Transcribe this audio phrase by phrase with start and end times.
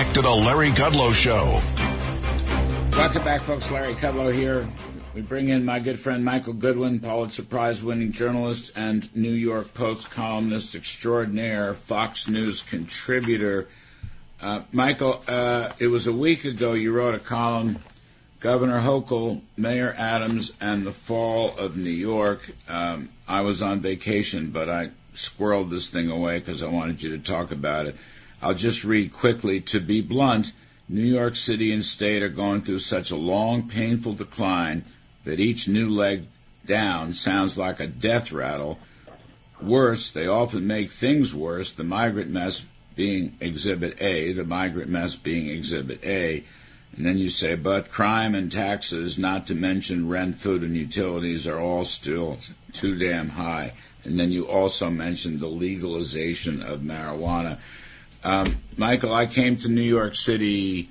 [0.00, 1.60] back to the Larry Kudlow Show.
[2.98, 3.70] Welcome back, folks.
[3.70, 4.66] Larry Kudlow here.
[5.14, 9.74] We bring in my good friend Michael Goodwin, Pulitzer Prize winning journalist and New York
[9.74, 13.68] Post columnist extraordinaire, Fox News contributor.
[14.40, 17.78] Uh, Michael, uh, it was a week ago you wrote a column,
[18.38, 22.50] Governor Hochul, Mayor Adams, and the Fall of New York.
[22.70, 27.10] Um, I was on vacation, but I squirreled this thing away because I wanted you
[27.10, 27.96] to talk about it.
[28.42, 29.60] I'll just read quickly.
[29.60, 30.52] To be blunt,
[30.88, 34.84] New York City and state are going through such a long, painful decline
[35.24, 36.26] that each new leg
[36.64, 38.78] down sounds like a death rattle.
[39.62, 42.64] Worse, they often make things worse, the migrant mess
[42.96, 46.44] being exhibit A, the migrant mess being exhibit A.
[46.96, 51.46] And then you say, but crime and taxes, not to mention rent, food, and utilities,
[51.46, 52.38] are all still
[52.72, 53.74] too damn high.
[54.02, 57.58] And then you also mentioned the legalization of marijuana.
[58.22, 60.90] Um, Michael, I came to New York City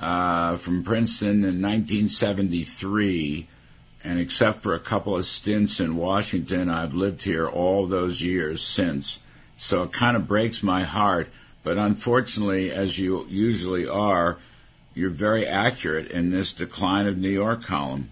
[0.00, 3.46] uh, from Princeton in 1973,
[4.04, 8.62] and except for a couple of stints in Washington, I've lived here all those years
[8.62, 9.20] since.
[9.56, 11.28] So it kind of breaks my heart,
[11.62, 14.38] but unfortunately, as you usually are,
[14.94, 18.10] you're very accurate in this decline of New York column.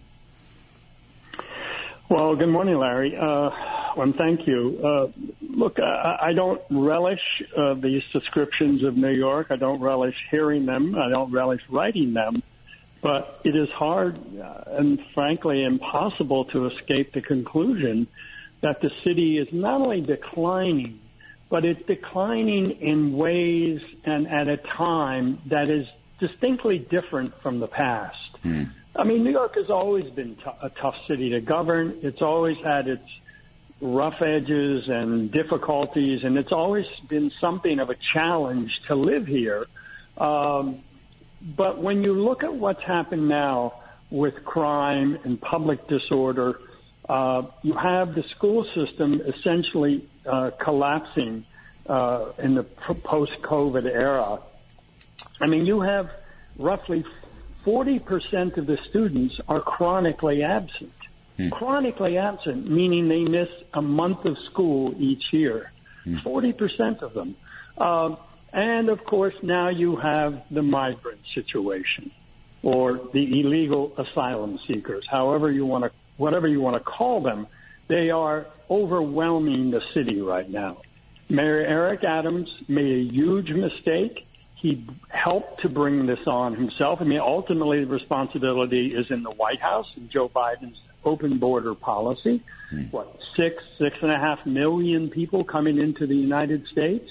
[2.08, 3.16] Well, good morning, Larry.
[3.16, 3.50] Uh,
[3.96, 4.80] and thank you.
[4.82, 5.06] Uh,
[5.56, 7.20] look, I, I don't relish
[7.56, 9.48] uh, these descriptions of New York.
[9.50, 10.94] I don't relish hearing them.
[10.94, 12.42] I don't relish writing them.
[13.02, 18.06] But it is hard uh, and frankly impossible to escape the conclusion
[18.62, 21.00] that the city is not only declining,
[21.50, 25.86] but it's declining in ways and at a time that is
[26.20, 28.16] distinctly different from the past.
[28.44, 28.70] Mm.
[28.96, 32.00] I mean, New York has always been t- a tough city to govern.
[32.02, 33.02] It's always had its
[33.80, 39.66] rough edges and difficulties, and it's always been something of a challenge to live here.
[40.18, 40.80] Um,
[41.40, 46.60] but when you look at what's happened now with crime and public disorder,
[47.08, 51.46] uh, you have the school system essentially uh, collapsing
[51.86, 54.40] uh, in the post-COVID era.
[55.40, 56.10] I mean, you have
[56.58, 57.04] roughly
[57.64, 60.92] 40% of the students are chronically absent.
[61.40, 61.48] Hmm.
[61.48, 65.72] Chronically absent, meaning they miss a month of school each year.
[66.04, 66.16] Hmm.
[66.18, 67.36] 40% of them.
[67.78, 68.16] Uh,
[68.52, 72.10] and of course, now you have the migrant situation
[72.62, 77.46] or the illegal asylum seekers, however you want to, whatever you want to call them.
[77.88, 80.82] They are overwhelming the city right now.
[81.28, 84.26] Mayor Eric Adams made a huge mistake.
[84.56, 86.98] He helped to bring this on himself.
[87.00, 91.74] I mean, ultimately, the responsibility is in the White House and Joe Biden's open border
[91.74, 92.42] policy.
[92.70, 92.82] Hmm.
[92.90, 97.08] What six, six and a half million people coming into the United States.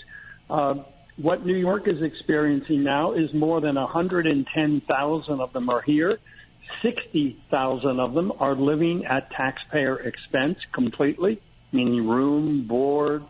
[0.49, 0.75] Uh,
[1.17, 6.17] what New York is experiencing now is more than 110,000 of them are here.
[6.81, 13.23] 60,000 of them are living at taxpayer expense completely, meaning room, board,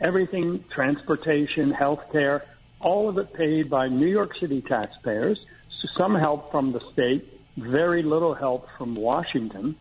[0.00, 2.44] everything, transportation, health care,
[2.80, 5.38] all of it paid by New York City taxpayers.
[5.80, 9.76] So some help from the state, very little help from Washington.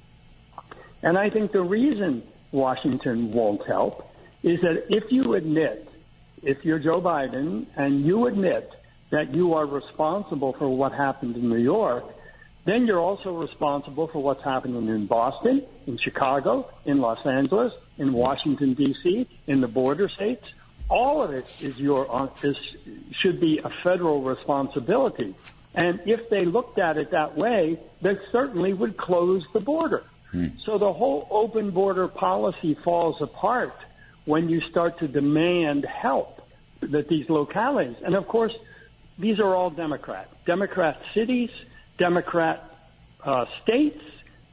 [1.03, 4.09] And I think the reason Washington won't help
[4.41, 5.88] is that if you admit,
[6.41, 8.69] if you're Joe Biden and you admit
[9.12, 12.06] that you are responsible for what happened in New York,
[12.66, 18.14] then you're also responsible for what's happening in Boston, in Chicago, in Los Angeles, in
[18.14, 20.46] Washington D.C., in the border states.
[20.90, 22.56] All of it is your uh, is
[23.22, 25.35] should be a federal responsibility.
[25.75, 30.03] And if they looked at it that way, they certainly would close the border.
[30.33, 30.47] Hmm.
[30.66, 33.73] So the whole open border policy falls apart
[34.25, 36.41] when you start to demand help
[36.81, 38.51] that these localities, and of course,
[39.19, 41.51] these are all Democrat, Democrat cities,
[41.99, 42.63] Democrat
[43.23, 43.99] uh, states,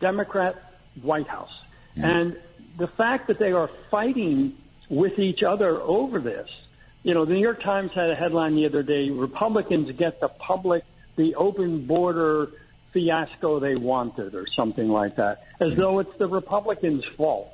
[0.00, 0.54] Democrat
[1.02, 1.48] White House,
[1.94, 2.04] hmm.
[2.04, 2.36] and
[2.78, 4.54] the fact that they are fighting
[4.90, 6.48] with each other over this.
[7.02, 10.28] You know, the New York Times had a headline the other day: Republicans get the
[10.28, 10.84] public,
[11.16, 12.48] the open border
[12.92, 17.48] fiasco they wanted or something like that, as though it's the Republicans' fault.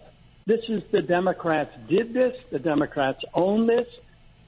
[0.46, 3.86] This is the Democrats did this, the Democrats own this,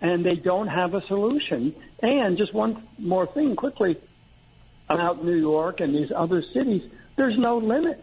[0.01, 1.75] and they don't have a solution.
[2.01, 3.97] And just one more thing quickly
[4.89, 6.83] about New York and these other cities,
[7.17, 8.03] there's no limit.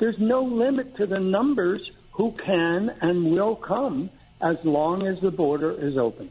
[0.00, 1.80] There's no limit to the numbers
[2.12, 4.10] who can and will come
[4.42, 6.30] as long as the border is open.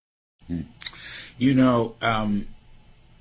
[1.37, 2.47] You know, um,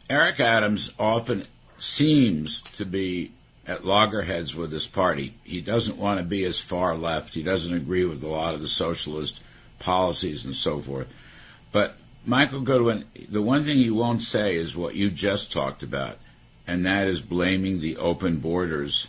[0.08, 1.44] Eric Adams often
[1.78, 3.32] seems to be
[3.66, 5.34] at loggerheads with his party.
[5.44, 7.34] He doesn't want to be as far left.
[7.34, 9.40] He doesn't agree with a lot of the socialist
[9.78, 11.08] policies and so forth.
[11.72, 11.96] But
[12.26, 16.18] Michael Goodwin, the one thing he won't say is what you just talked about,
[16.66, 19.08] and that is blaming the open borders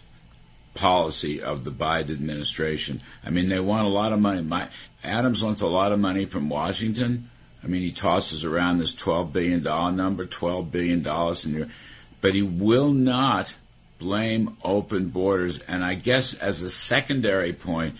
[0.73, 3.01] policy of the Biden administration.
[3.25, 4.41] I mean, they want a lot of money.
[4.41, 4.69] My,
[5.03, 7.29] Adams wants a lot of money from Washington.
[7.63, 9.63] I mean, he tosses around this $12 billion
[9.95, 11.05] number, $12 billion,
[11.45, 11.71] in
[12.19, 13.55] but he will not
[13.99, 15.59] blame open borders.
[15.59, 17.95] And I guess as a secondary point,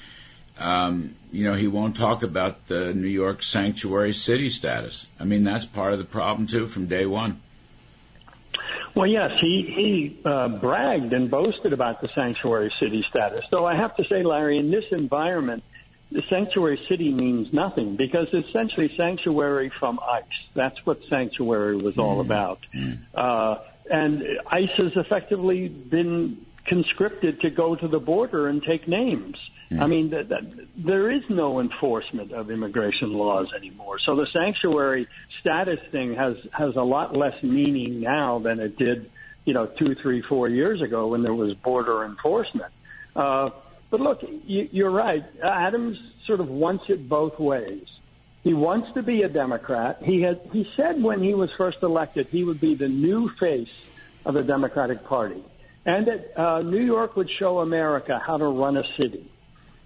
[0.57, 5.07] um, you know, he won't talk about the New York sanctuary city status.
[5.19, 7.41] I mean, that's part of the problem, too, from day one.
[8.93, 13.45] Well, yes, he he uh, bragged and boasted about the sanctuary city status.
[13.49, 15.63] Though I have to say, Larry, in this environment,
[16.29, 20.23] sanctuary city means nothing because it's essentially sanctuary from ICE.
[20.55, 22.25] That's what sanctuary was all mm.
[22.25, 22.59] about.
[22.75, 22.99] Mm.
[23.13, 23.59] Uh,
[23.89, 29.37] and ICE has effectively been conscripted to go to the border and take names.
[29.79, 33.99] I mean, that, that, there is no enforcement of immigration laws anymore.
[34.05, 35.07] So the sanctuary
[35.39, 39.09] status thing has has a lot less meaning now than it did,
[39.45, 42.73] you know, two, three, four years ago when there was border enforcement.
[43.15, 43.51] Uh,
[43.91, 45.23] but look, you, you're right.
[45.43, 47.85] Adams sort of wants it both ways.
[48.43, 50.01] He wants to be a Democrat.
[50.01, 53.71] He had he said when he was first elected he would be the new face
[54.25, 55.43] of the Democratic Party,
[55.85, 59.29] and that uh, New York would show America how to run a city.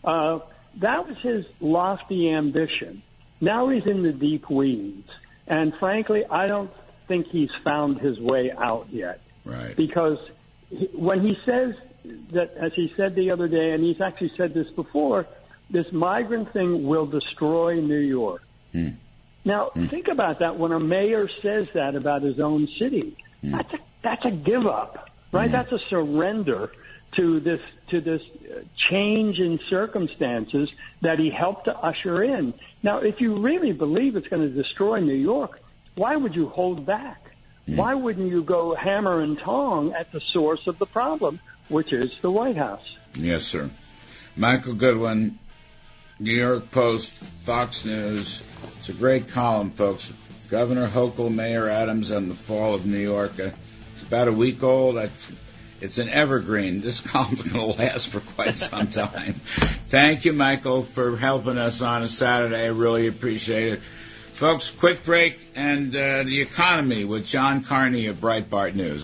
[0.06, 0.40] Uh,
[0.78, 3.01] that was his lofty ambition.
[3.42, 5.10] Now he's in the deep weeds.
[5.48, 6.72] And frankly, I don't
[7.08, 9.22] think he's found his way out yet.
[9.44, 9.75] Right.
[9.75, 10.18] Because
[10.69, 11.75] he, when he says
[12.34, 15.28] that, as he said the other day, and he's actually said this before,
[15.69, 18.42] this migrant thing will destroy New York.
[18.72, 18.90] Hmm.
[19.44, 19.88] Now, hmm.
[19.88, 23.18] think about that when a mayor says that about his own city.
[23.42, 23.52] Hmm.
[23.52, 25.48] That's a, that's a give up, right?
[25.48, 25.52] Hmm.
[25.52, 26.72] That's a surrender
[27.18, 27.60] to this
[27.92, 28.22] to this
[28.90, 30.69] change in circumstances
[31.01, 32.54] that he helped to usher in.
[32.84, 35.60] Now, if you really believe it's going to destroy New York,
[35.96, 37.22] why would you hold back?
[37.68, 37.78] Mm.
[37.78, 41.40] Why wouldn't you go hammer and tong at the source of the problem,
[41.70, 42.84] which is the White House?
[43.16, 43.70] Yes, sir.
[44.36, 45.40] Michael Goodwin,
[46.20, 48.50] New York Post, Fox News.
[48.80, 50.14] It's a great column, folks.
[50.50, 53.40] Governor Hochul, Mayor Adams, and the fall of New York.
[53.40, 53.50] Uh,
[53.94, 54.98] it's about a week old.
[55.82, 56.82] It's an evergreen.
[56.82, 59.34] This column's going to last for quite some time.
[59.88, 62.66] Thank you, Michael, for helping us on a Saturday.
[62.66, 63.82] I really appreciate it.
[64.36, 69.02] Folks, quick break and uh, the economy with John Carney of Breitbart News.